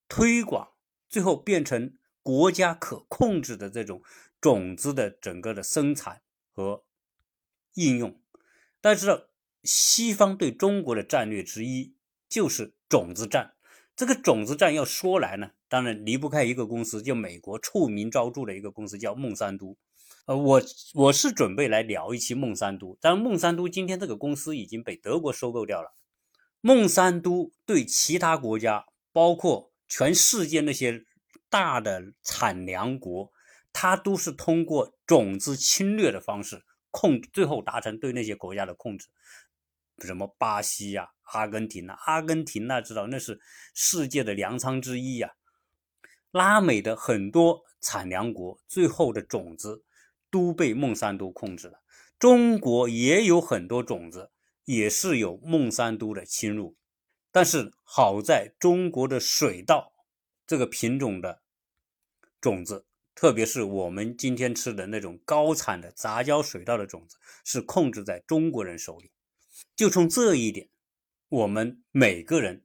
[0.07, 0.73] 推广，
[1.07, 4.01] 最后变成国家可控制的这种
[4.41, 6.21] 种子的整个的生产。
[6.55, 6.85] 和
[7.73, 8.21] 应用，
[8.79, 9.29] 但是
[9.63, 11.95] 西方对中国的战略之一
[12.29, 13.55] 就是种子战。
[13.95, 19.77] 这个种子战要说来呢，当然离不开一个公司，就美国臭名昭著的一个公司叫孟山都。
[20.25, 20.61] 呃，我
[20.93, 25.95] 我是准备来聊一期孟山都，但孟山都今天这个公司已经被德国收购掉了。
[26.61, 31.03] 孟山都对其他国家，包括全世界那些
[31.49, 33.31] 大的产粮国。
[33.75, 39.07] 它都是通过种子侵略的方式控，最后达成对那些国家的控制，
[40.05, 43.39] 什么巴西呀、阿根廷呐，阿根廷那知道那是
[43.73, 45.33] 世界的粮仓之一呀。
[46.31, 49.83] 拉美的很多产粮国最后的种子
[50.29, 51.81] 都被孟山都控制了。
[52.17, 54.31] 中国也有很多种子
[54.65, 56.75] 也是有孟山都的侵入，
[57.31, 59.93] 但是好在中国的水稻
[60.47, 61.41] 这个品种的
[62.39, 62.85] 种子。
[63.15, 69.11] 特别是我们今天吃的那种高产的杂交水稻的种子，是控制在中国人手里。
[69.75, 70.67] 就从这一点，
[71.33, 72.63] 我们每个人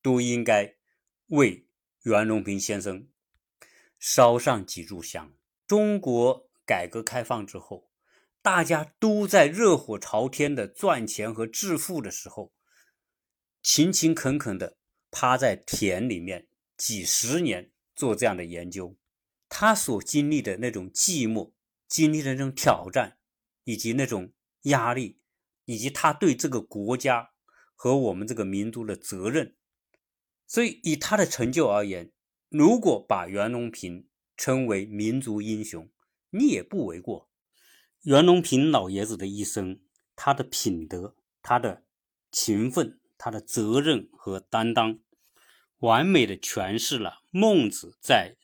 [0.00, 0.76] 都应该
[1.26, 1.66] 为
[2.04, 3.08] 袁隆平先生
[3.98, 5.34] 烧上几炷香。
[5.66, 7.90] 中国改革开放之后，
[8.40, 12.54] 大家都在热火朝天的赚钱和致富的时候，
[13.62, 14.78] 勤勤恳恳的
[15.10, 16.48] 趴在田里面
[16.78, 18.96] 几十年做这样的研究。
[19.50, 21.52] 他所经历的那种寂寞，
[21.86, 23.18] 经历的那种挑战，
[23.64, 25.20] 以及那种压力，
[25.66, 27.32] 以及他对这个国家
[27.76, 29.54] 和我们这个民族的责任，
[30.48, 32.10] 所以以他的成就而言，
[32.48, 35.88] 如果把袁隆平称为民族英雄，
[36.30, 37.30] 你也不为过。
[38.02, 39.80] 袁隆平老爷子的一生，
[40.16, 41.84] 他的品德、他的
[42.32, 44.98] 勤奋、他的责任和担当，
[45.78, 48.36] 完美的诠释了孟子在。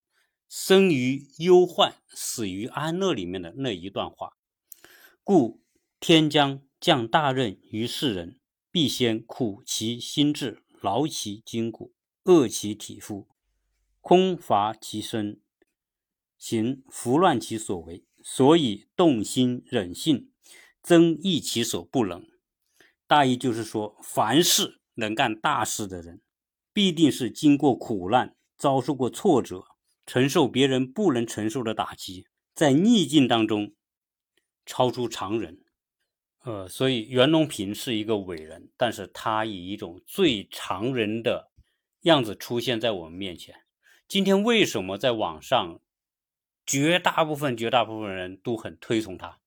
[0.54, 4.36] 生于忧患，死于安乐里面的那一段话，
[5.24, 5.62] 故
[5.98, 8.38] 天将降大任于世人，
[8.72, 11.92] 必先苦其心志，劳其筋骨，
[12.24, 13.28] 饿其体肤，
[14.00, 15.42] 空乏其身，
[16.38, 20.32] 行拂乱其所为，所以动心忍性，
[20.82, 22.26] 增益其所不能。
[23.06, 26.22] 大意就是说，凡是能干大事的人，
[26.72, 29.66] 必定是经过苦难，遭受过挫折，
[30.06, 33.74] 承受别人不能承受的打击，在逆境当中
[34.64, 35.61] 超出常人。
[36.44, 41.52] 呃，所以袁隆平是一个伟人，但是他以一种最常人的
[42.00, 43.54] 样子出现在我们面前。
[44.08, 45.80] 今天为什么在网上
[46.66, 49.38] 绝大部分、绝大部分人都很推崇他，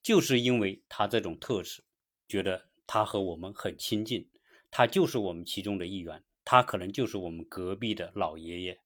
[0.00, 1.82] 就是因为他这种特质，
[2.28, 4.28] 觉得他和我们很亲近，
[4.70, 8.78] 他就是我们其中的一员，他可能就是我们隔壁的老爷爷。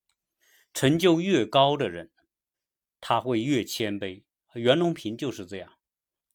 [0.72, 2.10] 成就越高的人，
[2.98, 4.22] 他会越谦卑。
[4.54, 5.74] 袁隆平就是这样，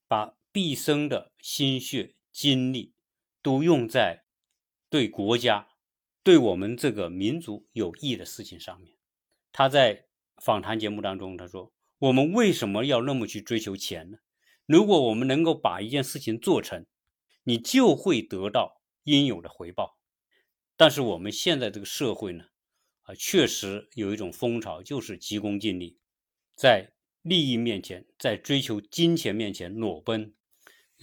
[0.07, 0.36] 把。
[0.53, 2.93] 毕生的心血精力
[3.41, 4.23] 都用在
[4.87, 5.67] 对国家、
[6.21, 8.95] 对我们这个民族有益的事情上面。
[9.51, 10.05] 他在
[10.37, 14.19] 访谈节目当中他说：“我们为什么要那么去追求钱呢？
[14.67, 16.85] 如果我们能够把一件事情做成，
[17.45, 19.97] 你就会得到应有的回报。
[20.77, 22.45] 但是我们现在这个社会呢，
[23.01, 25.97] 啊，确实有一种风潮，就是急功近利，
[26.55, 26.91] 在
[27.23, 30.35] 利益面前，在追求金钱面前裸奔。”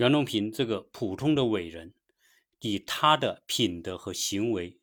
[0.01, 1.93] 袁隆平这个普通的伟人，
[2.61, 4.79] 以他的品德和行为，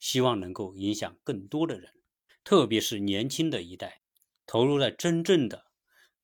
[0.00, 1.92] 希望能够影响更多的人，
[2.42, 4.00] 特别是年轻的一代，
[4.46, 5.66] 投入在真正的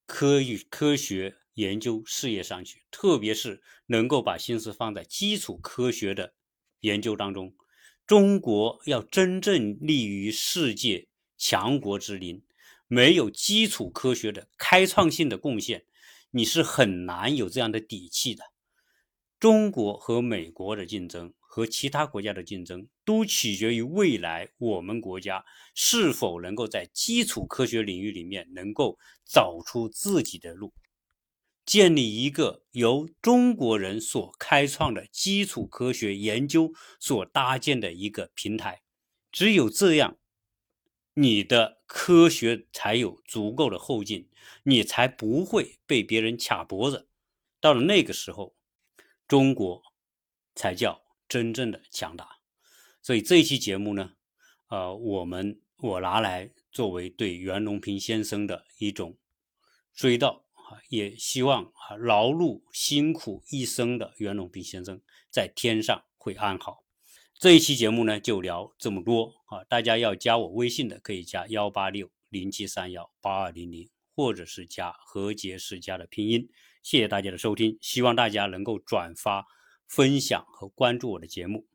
[0.07, 6.33] 科与科学研究事业上去，特别是能够把心思放在基础科学的
[6.79, 7.53] 研究当中。
[8.07, 12.41] 中国要真正立于世界强国之林，
[12.87, 15.85] 没有基础科学的开创性的贡献。
[16.31, 18.43] 你是很难有这样的底气的。
[19.39, 25.43] 中国和美国的竞争，和其他国家的竞争，都取决于未来我们国家
[25.75, 30.73] 是否能够在基础科学领域里面能够找出自己的路，
[31.65, 38.81] 建立一个由中国人所开创的基础科学研究所搭建的一个平台。
[39.31, 40.17] 只有这样。
[41.13, 44.29] 你的科学才有足够的后劲，
[44.63, 47.07] 你才不会被别人卡脖子。
[47.59, 48.55] 到了那个时候，
[49.27, 49.83] 中国
[50.55, 52.39] 才叫真正的强大。
[53.01, 54.13] 所以这一期节目呢，
[54.67, 59.17] 呃，我们我拿来作为对袁隆平先生的一种
[59.93, 66.83] 追悼啊，也希望啊劳碌辛苦一生的袁隆平先生在天上会安好。
[67.41, 69.63] 这一期节目呢，就聊这么多啊！
[69.63, 76.47] 大家要加我微信的，可以加幺八六零七三幺八二零零，或者是加何杰世家的拼音。
[76.83, 79.43] 谢谢大家的收听，希望大家能够转发、
[79.87, 81.65] 分享和关注我的节目。